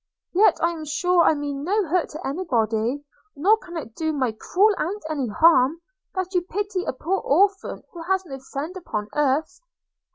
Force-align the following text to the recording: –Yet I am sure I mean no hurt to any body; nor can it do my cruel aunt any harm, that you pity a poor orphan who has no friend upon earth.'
–Yet 0.33 0.57
I 0.63 0.71
am 0.71 0.83
sure 0.83 1.21
I 1.25 1.35
mean 1.35 1.63
no 1.63 1.85
hurt 1.85 2.09
to 2.09 2.27
any 2.27 2.43
body; 2.43 3.03
nor 3.35 3.57
can 3.59 3.77
it 3.77 3.93
do 3.93 4.11
my 4.11 4.31
cruel 4.31 4.73
aunt 4.79 5.03
any 5.11 5.27
harm, 5.27 5.79
that 6.15 6.33
you 6.33 6.41
pity 6.41 6.83
a 6.85 6.91
poor 6.93 7.19
orphan 7.19 7.83
who 7.91 8.01
has 8.01 8.25
no 8.25 8.39
friend 8.39 8.75
upon 8.75 9.09
earth.' 9.13 9.61